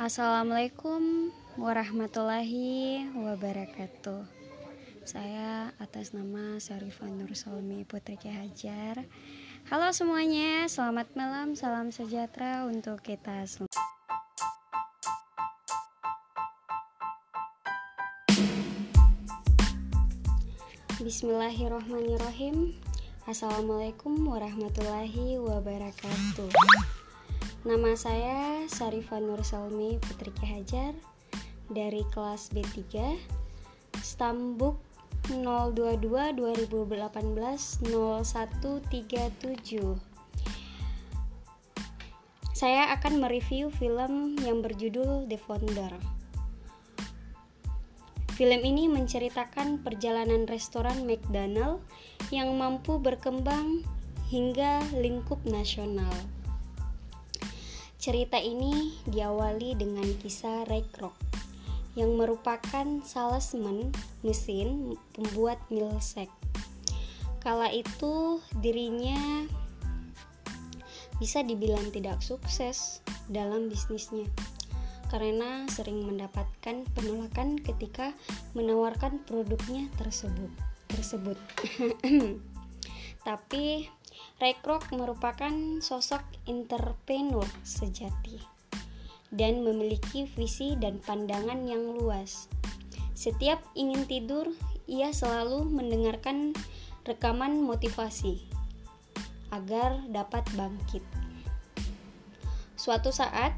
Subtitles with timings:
[0.00, 1.28] Assalamualaikum
[1.60, 4.24] warahmatullahi wabarakatuh.
[5.04, 9.04] Saya atas nama Sarifah Nur Salmi Putri Ki Hajar.
[9.68, 13.68] Halo semuanya, selamat malam, salam sejahtera untuk kita semua.
[20.96, 22.80] Bismillahirrahmanirrahim.
[23.28, 26.48] Assalamualaikum warahmatullahi wabarakatuh.
[27.62, 30.98] Nama saya Sarifah Nur Salmi Putri Hajar
[31.70, 32.90] dari kelas B3
[34.02, 34.82] Stambuk
[35.30, 36.74] 022 2018
[37.86, 37.86] 0137
[42.50, 45.94] Saya akan mereview film yang berjudul The Founder.
[48.34, 51.78] Film ini menceritakan perjalanan restoran McDonald
[52.34, 53.86] yang mampu berkembang
[54.26, 56.10] hingga lingkup nasional.
[58.02, 61.14] Cerita ini diawali dengan kisah Ray Kroc
[61.94, 63.94] yang merupakan salesman
[64.26, 66.34] mesin pembuat milkshake.
[67.38, 69.46] Kala itu dirinya
[71.22, 74.26] bisa dibilang tidak sukses dalam bisnisnya
[75.06, 78.18] karena sering mendapatkan penolakan ketika
[78.58, 80.50] menawarkan produknya tersebut.
[80.90, 81.38] Tersebut.
[83.30, 83.86] Tapi
[84.42, 86.18] Ray Kroc merupakan sosok
[86.50, 88.42] entrepreneur sejati
[89.30, 92.50] dan memiliki visi dan pandangan yang luas.
[93.14, 94.50] Setiap ingin tidur,
[94.90, 96.58] ia selalu mendengarkan
[97.06, 98.42] rekaman motivasi
[99.54, 101.06] agar dapat bangkit.
[102.74, 103.54] Suatu saat,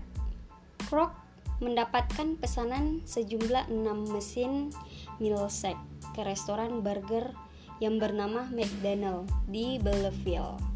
[0.84, 1.16] Kroc
[1.64, 4.68] mendapatkan pesanan sejumlah enam mesin
[5.16, 5.80] milkshake
[6.12, 7.32] ke restoran burger
[7.80, 10.73] yang bernama McDonald di Belleville.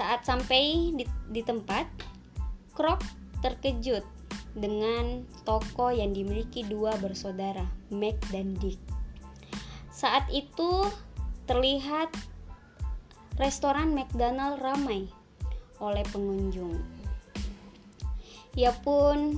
[0.00, 1.84] Saat sampai di, di tempat,
[2.72, 3.04] Krok
[3.44, 4.00] terkejut
[4.56, 8.80] dengan toko yang dimiliki dua bersaudara, Mac dan Dick.
[9.92, 10.88] Saat itu
[11.44, 12.08] terlihat
[13.36, 15.04] restoran McDonald ramai
[15.84, 16.80] oleh pengunjung.
[18.56, 19.36] Ia pun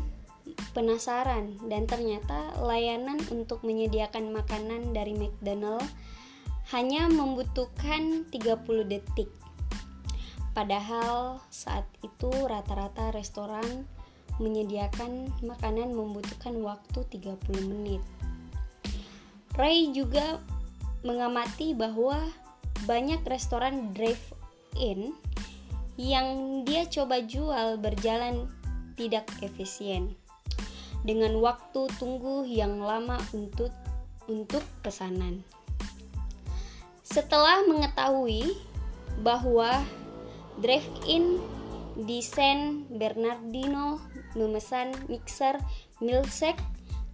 [0.79, 5.83] penasaran dan ternyata layanan untuk menyediakan makanan dari McDonald
[6.71, 9.42] hanya membutuhkan 30 detik
[10.53, 13.89] Padahal saat itu rata-rata restoran
[14.37, 18.03] menyediakan makanan membutuhkan waktu 30 menit.
[19.57, 20.41] Ray juga
[21.05, 22.17] mengamati bahwa
[22.89, 25.13] banyak restoran drive-in
[26.01, 28.49] yang dia coba jual berjalan
[28.97, 30.17] tidak efisien
[31.05, 33.73] dengan waktu tunggu yang lama untuk
[34.31, 35.43] untuk pesanan.
[37.03, 38.57] Setelah mengetahui
[39.21, 39.85] bahwa
[40.63, 41.43] Drive-in
[41.99, 43.99] di San Bernardino
[44.39, 45.59] memesan mixer
[45.99, 46.63] milkshake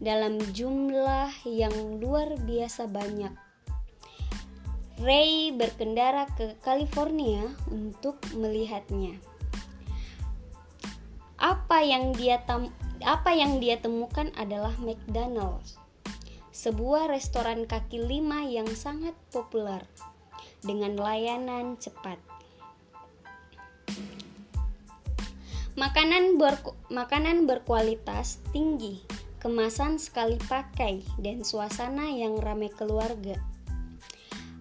[0.04, 3.32] dalam jumlah yang luar biasa banyak.
[5.00, 9.16] Ray berkendara ke California untuk melihatnya.
[11.40, 12.68] Apa yang dia tem
[13.00, 15.80] apa yang dia temukan adalah McDonald's,
[16.52, 19.80] sebuah restoran kaki lima yang sangat populer
[20.60, 22.27] dengan layanan cepat.
[25.78, 26.58] Makanan, ber,
[26.90, 28.98] makanan berkualitas tinggi,
[29.38, 33.38] kemasan sekali pakai, dan suasana yang ramai keluarga.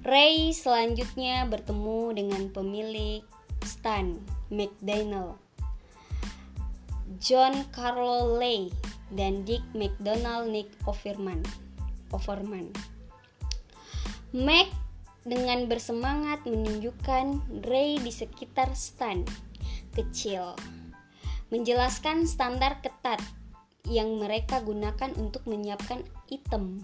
[0.06, 3.26] Ray selanjutnya bertemu dengan pemilik
[3.66, 4.14] Stan
[4.54, 5.42] McDonald,
[7.18, 8.70] John Carlo Lay,
[9.10, 11.42] dan Dick McDonald Nick Overman.
[12.14, 12.70] Overman.
[14.38, 14.70] Mac
[15.26, 19.26] dengan bersemangat menunjukkan Ray di sekitar Stan
[19.98, 20.54] kecil
[21.54, 23.24] menjelaskan standar ketat
[23.88, 26.84] yang mereka gunakan untuk menyiapkan item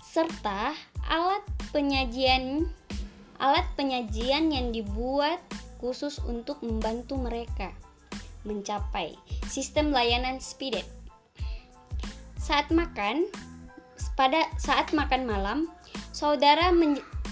[0.00, 0.72] serta
[1.04, 1.44] alat
[1.76, 2.64] penyajian
[3.36, 5.36] alat penyajian yang dibuat
[5.76, 7.76] khusus untuk membantu mereka
[8.48, 9.12] mencapai
[9.44, 10.86] sistem layanan speeded.
[12.40, 13.28] Saat makan,
[14.16, 15.58] pada saat makan malam,
[16.16, 16.72] saudara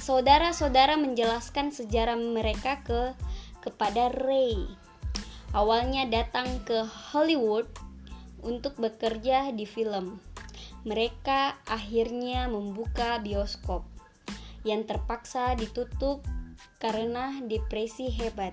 [0.02, 3.16] saudara-saudara menjelaskan sejarah mereka ke
[3.64, 4.83] kepada Ray
[5.54, 7.70] Awalnya datang ke Hollywood
[8.42, 10.18] untuk bekerja di film.
[10.82, 13.86] Mereka akhirnya membuka bioskop
[14.66, 16.26] yang terpaksa ditutup
[16.82, 18.50] karena depresi hebat.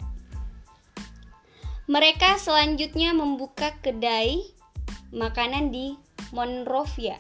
[1.90, 4.46] Mereka selanjutnya membuka kedai
[5.10, 5.98] makanan di
[6.32, 7.18] Monrovia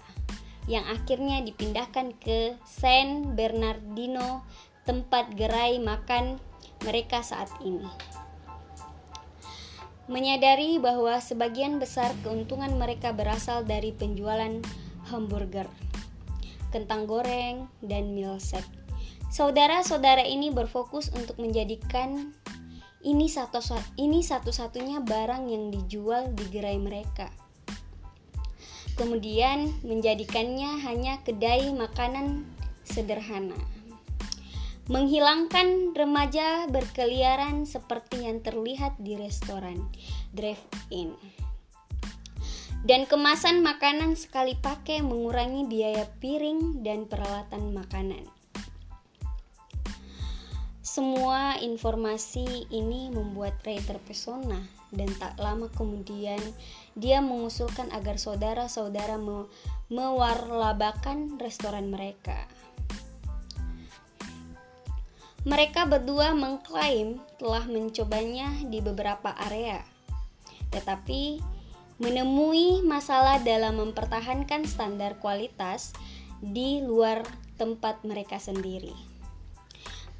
[0.69, 4.45] yang akhirnya dipindahkan ke San Bernardino,
[4.85, 6.37] tempat gerai makan
[6.85, 8.20] mereka saat ini.
[10.11, 14.59] Menyadari bahwa sebagian besar keuntungan mereka berasal dari penjualan
[15.07, 15.71] hamburger,
[16.75, 18.67] kentang goreng, dan milkshake.
[19.31, 22.35] Saudara-saudara ini berfokus untuk menjadikan
[23.01, 23.63] ini satu
[23.95, 27.31] ini satu-satunya barang yang dijual di gerai mereka.
[28.99, 32.43] Kemudian menjadikannya hanya kedai makanan
[32.83, 33.80] sederhana
[34.91, 39.87] menghilangkan remaja berkeliaran seperti yang terlihat di restoran
[40.35, 41.15] drive-in.
[42.83, 48.27] Dan kemasan makanan sekali pakai mengurangi biaya piring dan peralatan makanan.
[50.83, 54.59] Semua informasi ini membuat Ray terpesona
[54.91, 56.41] dan tak lama kemudian
[56.99, 59.47] dia mengusulkan agar saudara-saudara me
[59.87, 62.43] mewarlabakan restoran mereka.
[65.41, 69.81] Mereka berdua mengklaim telah mencobanya di beberapa area,
[70.69, 71.41] tetapi
[71.97, 75.97] menemui masalah dalam mempertahankan standar kualitas
[76.41, 77.25] di luar
[77.57, 78.93] tempat mereka sendiri.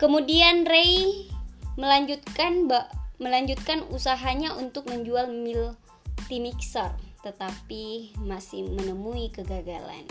[0.02, 1.30] Kemudian Ray
[1.78, 2.66] melanjutkan
[3.22, 10.10] melanjutkan usahanya untuk menjual multi mixer, tetapi masih menemui kegagalan.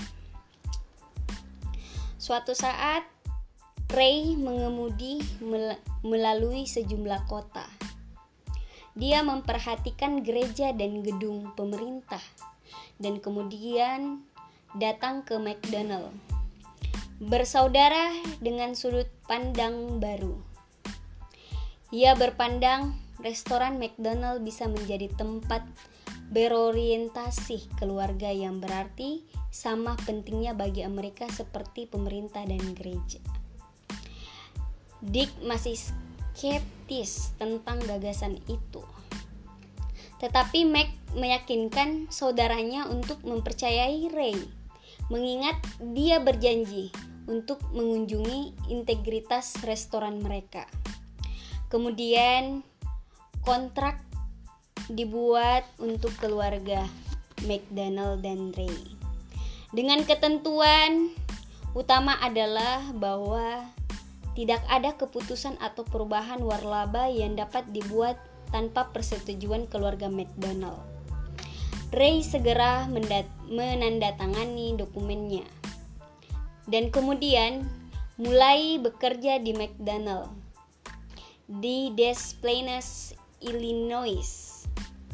[2.18, 3.02] Suatu saat
[3.90, 5.18] Ray mengemudi
[6.06, 7.66] melalui sejumlah kota.
[8.94, 12.22] Dia memperhatikan gereja dan gedung pemerintah,
[13.02, 14.22] dan kemudian
[14.78, 16.14] datang ke McDonald.
[17.18, 20.38] Bersaudara dengan sudut pandang baru.
[21.90, 22.94] Ia berpandang
[23.26, 25.66] restoran McDonald bisa menjadi tempat
[26.30, 33.39] berorientasi keluarga yang berarti sama pentingnya bagi Amerika seperti pemerintah dan gereja.
[35.00, 35.76] Dick masih
[36.36, 38.84] skeptis tentang gagasan itu.
[40.20, 44.36] Tetapi Mac meyakinkan saudaranya untuk mempercayai Ray,
[45.08, 46.92] mengingat dia berjanji
[47.24, 50.68] untuk mengunjungi integritas restoran mereka.
[51.72, 52.60] Kemudian
[53.40, 54.02] kontrak
[54.92, 56.84] dibuat untuk keluarga
[57.48, 58.76] McDonald dan Ray.
[59.70, 61.14] Dengan ketentuan
[61.72, 63.64] utama adalah bahwa
[64.38, 68.16] tidak ada keputusan atau perubahan warlaba yang dapat dibuat
[68.50, 70.82] tanpa persetujuan keluarga McDonald.
[71.90, 72.86] Ray segera
[73.50, 75.42] menandatangani dokumennya
[76.70, 77.66] dan kemudian
[78.14, 80.30] mulai bekerja di McDonald
[81.50, 84.62] di Des Plaines, Illinois.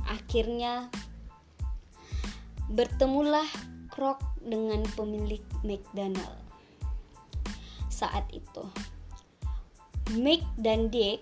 [0.05, 0.93] Akhirnya
[2.69, 3.49] bertemulah
[3.89, 6.37] Krok dengan pemilik McDonald
[7.89, 8.69] saat itu.
[10.15, 11.19] Mick dan Dick,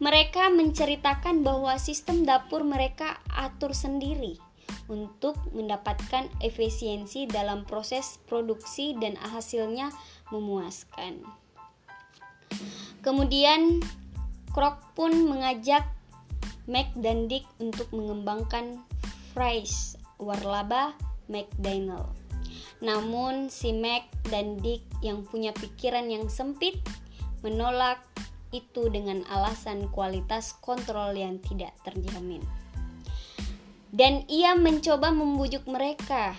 [0.00, 4.40] mereka menceritakan bahwa sistem dapur mereka atur sendiri
[4.88, 9.92] untuk mendapatkan efisiensi dalam proses produksi dan hasilnya
[10.32, 11.20] memuaskan.
[13.04, 13.84] Kemudian
[14.56, 15.84] Krok pun mengajak
[16.66, 18.80] Mac dan Dick untuk mengembangkan
[19.36, 20.96] fries warlaba
[21.28, 22.10] McDonald.
[22.80, 26.80] Namun si Mac dan Dick yang punya pikiran yang sempit
[27.46, 28.02] menolak
[28.50, 32.42] itu dengan alasan kualitas kontrol yang tidak terjamin.
[33.94, 36.34] Dan ia mencoba membujuk mereka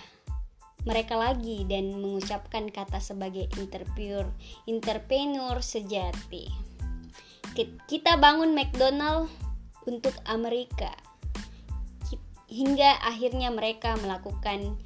[0.86, 4.30] mereka lagi dan mengucapkan kata sebagai interpure,
[4.64, 6.48] interpreneur sejati.
[7.90, 9.28] Kita bangun McDonald
[9.84, 10.94] untuk Amerika.
[12.48, 14.80] Hingga akhirnya mereka melakukan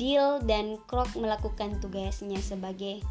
[0.00, 3.04] deal dan Krok melakukan tugasnya sebagai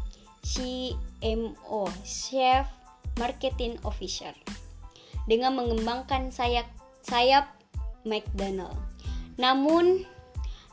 [0.46, 2.70] CMO, Chef
[3.18, 4.30] Marketing Officer,
[5.26, 6.70] dengan mengembangkan sayap
[7.02, 7.50] sayap
[8.06, 8.78] McDonald.
[9.42, 10.06] Namun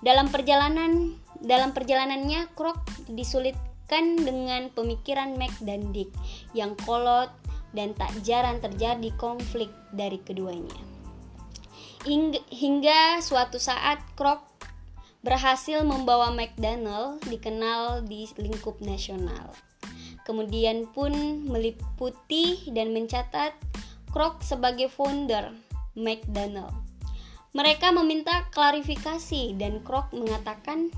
[0.05, 6.13] dalam perjalanan dalam perjalanannya Krok disulitkan dengan pemikiran Mac dan Dick
[6.53, 7.33] yang kolot
[7.73, 10.77] dan tak jarang terjadi konflik dari keduanya.
[12.53, 14.52] Hingga suatu saat Krok
[15.23, 19.55] berhasil membawa McDonald dikenal di lingkup nasional.
[20.27, 21.11] Kemudian pun
[21.47, 23.55] meliputi dan mencatat
[24.11, 25.55] Kroc sebagai founder
[25.95, 26.75] McDonald.
[27.55, 30.91] Mereka meminta klarifikasi dan Kroc mengatakan,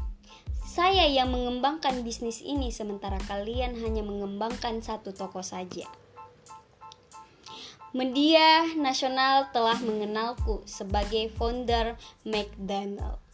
[0.66, 5.86] "Saya yang mengembangkan bisnis ini sementara kalian hanya mengembangkan satu toko saja."
[7.96, 11.96] Media nasional telah mengenalku sebagai founder
[12.28, 13.25] McDonald.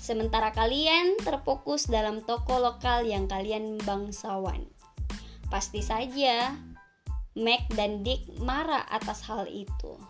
[0.00, 4.64] Sementara kalian terfokus dalam toko lokal yang kalian bangsawan.
[5.52, 6.56] Pasti saja
[7.36, 10.00] Mac dan Dick marah atas hal itu.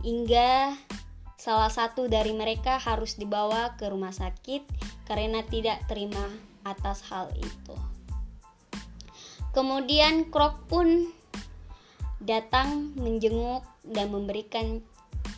[0.00, 0.72] Hingga
[1.36, 4.64] salah satu dari mereka harus dibawa ke rumah sakit
[5.04, 6.24] karena tidak terima
[6.64, 7.76] atas hal itu.
[9.52, 11.12] Kemudian Krok pun
[12.24, 14.80] datang menjenguk dan memberikan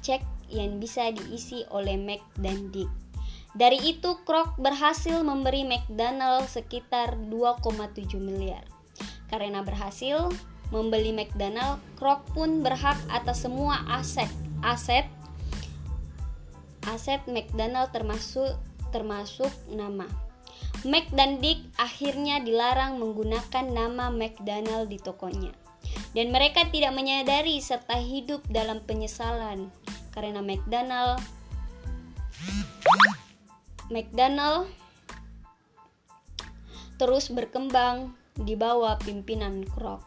[0.00, 3.09] cek yang bisa diisi oleh Mac dan Dick.
[3.50, 8.62] Dari itu, Krok berhasil memberi McDonald sekitar 2,7 miliar.
[9.26, 10.30] Karena berhasil
[10.70, 14.30] membeli McDonald, Krok pun berhak atas semua aset
[14.60, 15.08] aset
[16.88, 18.56] aset McDonald termasuk
[18.94, 20.06] termasuk nama.
[20.86, 25.52] Mac dan Dick akhirnya dilarang menggunakan nama McDonald di tokonya.
[26.16, 29.70] Dan mereka tidak menyadari serta hidup dalam penyesalan
[30.10, 31.22] karena McDonald
[33.90, 34.70] McDonald
[36.94, 40.06] terus berkembang di bawah pimpinan Kroc.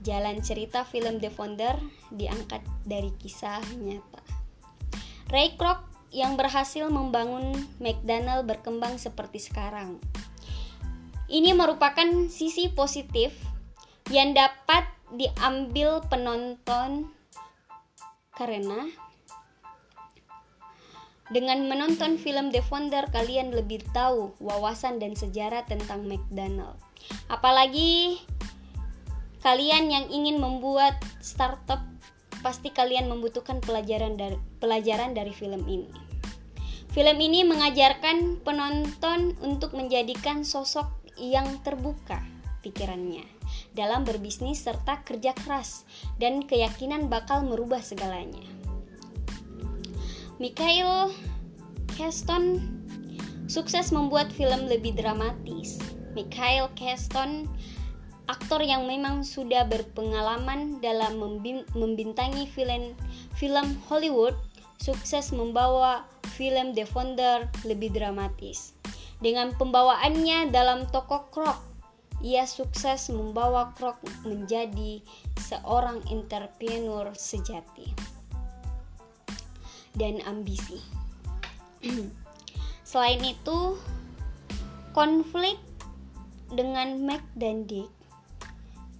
[0.00, 1.76] Jalan cerita film The Founder
[2.08, 4.24] diangkat dari kisah nyata.
[5.28, 10.00] Ray Kroc yang berhasil membangun McDonald berkembang seperti sekarang.
[11.28, 13.36] Ini merupakan sisi positif
[14.08, 17.12] yang dapat diambil penonton
[18.34, 18.88] karena
[21.30, 26.76] dengan menonton film The Founder kalian lebih tahu wawasan dan sejarah tentang McDonald.
[27.30, 28.18] Apalagi
[29.40, 31.80] kalian yang ingin membuat startup
[32.42, 35.88] pasti kalian membutuhkan pelajaran dari pelajaran dari film ini.
[36.90, 42.18] Film ini mengajarkan penonton untuk menjadikan sosok yang terbuka
[42.66, 43.22] pikirannya
[43.72, 45.86] dalam berbisnis serta kerja keras
[46.18, 48.59] dan keyakinan bakal merubah segalanya.
[50.40, 51.12] Michael
[52.00, 52.64] Keston
[53.44, 55.76] sukses membuat film lebih dramatis.
[56.16, 57.44] Michael Keston
[58.24, 61.20] aktor yang memang sudah berpengalaman dalam
[61.76, 62.96] membintangi film
[63.36, 64.32] film Hollywood
[64.80, 68.72] sukses membawa film The Founder lebih dramatis.
[69.20, 71.60] Dengan pembawaannya dalam toko Croc,
[72.24, 75.04] ia sukses membawa Croc menjadi
[75.36, 78.19] seorang entrepreneur sejati
[79.96, 80.78] dan ambisi.
[82.90, 83.78] Selain itu,
[84.90, 85.56] konflik
[86.50, 87.86] dengan Mac dan Dick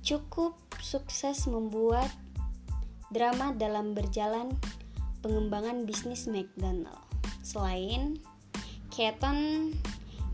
[0.01, 2.09] cukup sukses membuat
[3.13, 4.55] drama dalam berjalan
[5.21, 7.05] pengembangan bisnis McDonald.
[7.45, 8.17] Selain
[8.91, 9.71] Keaton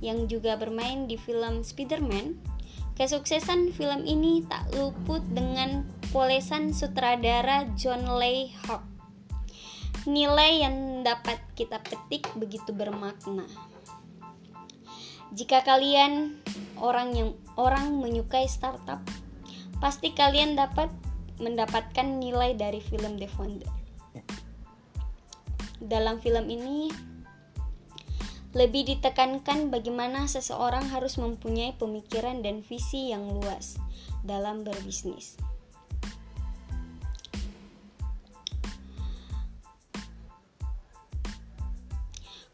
[0.01, 2.37] yang juga bermain di film Spider-Man,
[2.97, 8.96] kesuksesan film ini tak luput dengan polesan sutradara John Lee Hawk.
[10.07, 13.43] Nilai yang dapat kita petik begitu bermakna.
[15.35, 16.39] Jika kalian
[16.79, 19.03] orang yang orang menyukai startup
[19.83, 20.95] pasti kalian dapat
[21.43, 23.73] mendapatkan nilai dari film The Founder.
[25.83, 26.87] Dalam film ini
[28.55, 33.77] lebih ditekankan bagaimana seseorang harus mempunyai pemikiran dan visi yang luas
[34.23, 35.35] dalam berbisnis.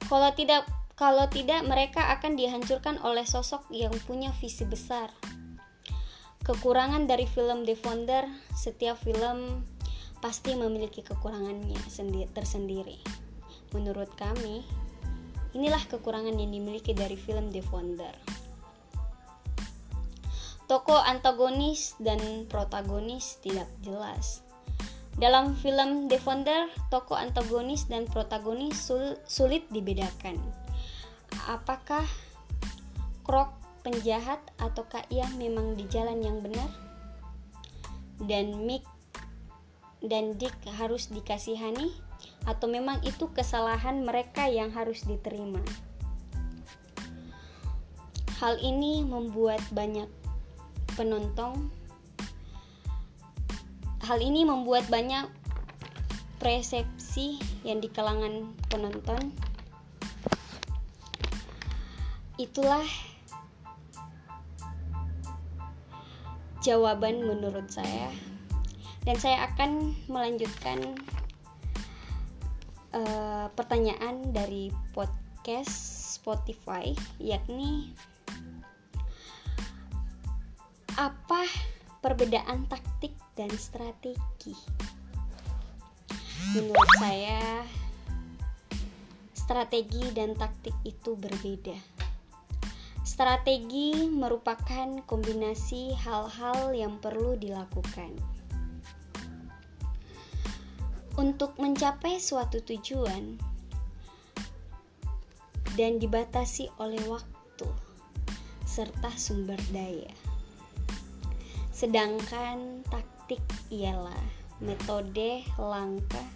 [0.07, 0.67] Kalau tidak
[0.97, 5.11] kalau tidak mereka akan dihancurkan oleh sosok yang punya visi besar
[6.43, 9.63] Kekurangan dari film The Founder, setiap film
[10.19, 11.79] pasti memiliki kekurangannya
[12.35, 12.99] tersendiri.
[13.71, 14.67] Menurut kami,
[15.55, 18.15] inilah kekurangan yang dimiliki dari film The Founder.
[20.67, 24.43] Tokoh antagonis dan protagonis tidak jelas.
[25.21, 30.41] Dalam film The Founder, tokoh antagonis dan protagonis sul sulit dibedakan.
[31.49, 32.05] Apakah
[33.23, 33.53] Krok
[33.85, 36.71] penjahat ataukah ia memang di jalan yang benar?
[38.23, 38.87] Dan Mick
[40.03, 41.93] dan Dick harus dikasihani
[42.49, 45.63] atau memang itu kesalahan mereka yang harus diterima?
[48.43, 50.11] Hal ini membuat banyak
[50.99, 51.71] penonton
[54.03, 55.31] Hal ini membuat banyak
[56.43, 59.31] persepsi yang di kalangan penonton.
[62.35, 62.83] Itulah
[66.63, 68.11] jawaban menurut saya
[69.07, 70.99] dan saya akan melanjutkan
[72.95, 75.71] uh, pertanyaan dari podcast
[76.19, 77.91] Spotify yakni
[80.95, 81.47] apa
[81.99, 84.55] perbedaan taktik dan strategi
[86.57, 87.65] menurut saya
[89.35, 92.05] strategi dan taktik itu berbeda
[93.03, 98.15] Strategi merupakan kombinasi hal-hal yang perlu dilakukan.
[101.21, 103.37] untuk mencapai suatu tujuan
[105.77, 107.69] dan dibatasi oleh waktu
[108.65, 110.13] serta sumber daya.
[111.73, 113.12] Sedangkan taktik
[113.71, 114.23] ialah
[114.63, 116.29] metode langkah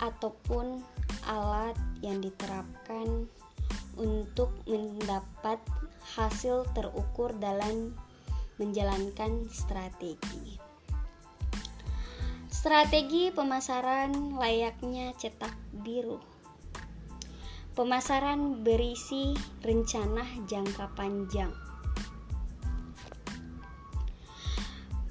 [0.00, 0.80] ataupun
[1.28, 3.28] alat yang diterapkan
[4.00, 5.60] untuk mendapat
[6.16, 7.92] hasil terukur dalam
[8.56, 10.56] menjalankan strategi.
[12.48, 16.20] Strategi pemasaran layaknya cetak biru
[17.70, 19.30] Pemasaran berisi
[19.62, 21.69] rencana jangka panjang.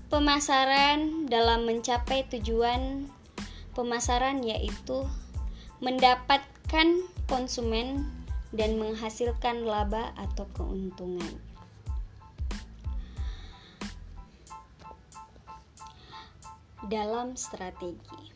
[0.10, 3.06] Pemasaran dalam mencapai tujuan
[3.78, 5.06] pemasaran yaitu
[5.86, 8.10] mendapatkan konsumen
[8.50, 11.38] dan menghasilkan laba atau keuntungan.
[16.90, 18.34] Dalam strategi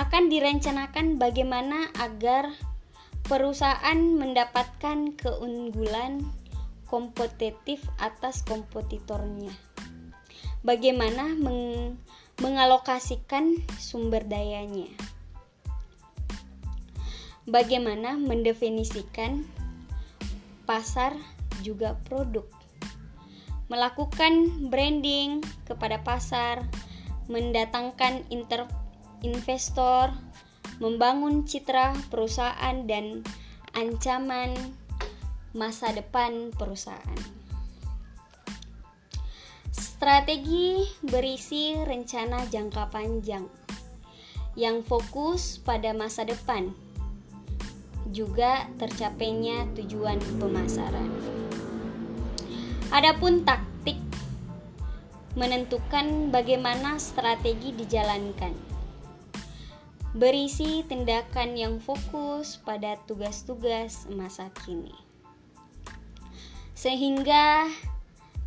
[0.00, 2.48] akan direncanakan bagaimana agar
[3.28, 6.24] perusahaan mendapatkan keunggulan
[6.88, 9.69] kompetitif atas kompetitornya.
[10.60, 11.96] Bagaimana meng
[12.36, 14.92] mengalokasikan sumber dayanya?
[17.48, 19.48] Bagaimana mendefinisikan
[20.68, 21.16] pasar
[21.64, 22.44] juga produk?
[23.72, 26.68] Melakukan branding kepada pasar,
[27.32, 28.68] mendatangkan inter
[29.24, 30.12] investor,
[30.76, 33.24] membangun citra perusahaan dan
[33.72, 34.52] ancaman
[35.56, 37.39] masa depan perusahaan.
[40.00, 43.44] Strategi berisi rencana jangka panjang
[44.56, 46.72] yang fokus pada masa depan,
[48.08, 51.04] juga tercapainya tujuan pemasaran.
[52.88, 54.00] Adapun taktik
[55.36, 58.56] menentukan bagaimana strategi dijalankan
[60.16, 64.96] berisi tindakan yang fokus pada tugas-tugas masa kini.
[66.72, 67.68] Sehingga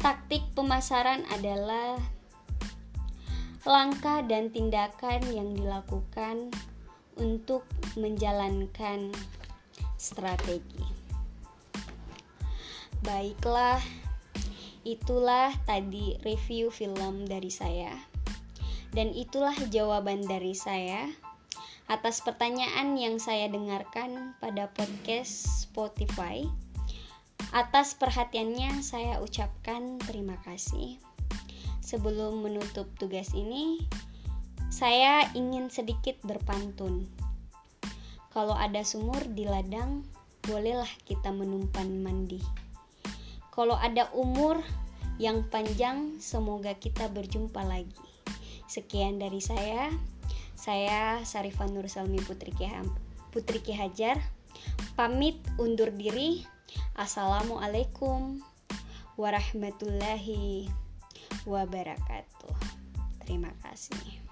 [0.03, 1.95] taktik pemasaran adalah
[3.63, 6.51] langkah dan tindakan yang dilakukan
[7.15, 7.63] untuk
[7.95, 9.15] menjalankan
[9.95, 10.83] strategi.
[12.99, 13.79] Baiklah,
[14.83, 17.95] itulah tadi review film dari saya,
[18.91, 21.07] dan itulah jawaban dari saya
[21.87, 26.43] atas pertanyaan yang saya dengarkan pada podcast Spotify.
[27.51, 31.01] Atas perhatiannya saya ucapkan terima kasih.
[31.83, 33.83] Sebelum menutup tugas ini,
[34.71, 37.03] saya ingin sedikit berpantun.
[38.31, 40.07] Kalau ada sumur di ladang,
[40.47, 42.39] bolehlah kita menumpan mandi.
[43.51, 44.63] Kalau ada umur
[45.21, 48.07] yang panjang, semoga kita berjumpa lagi.
[48.65, 49.91] Sekian dari saya.
[50.57, 54.17] Saya Sarifan Nur Salmi Putri Ki, Hajar
[54.93, 56.45] pamit undur diri.
[56.93, 58.41] Assalamualaikum
[59.17, 60.69] warahmatullahi
[61.45, 62.55] wabarakatuh.
[63.23, 64.23] Terima kasih.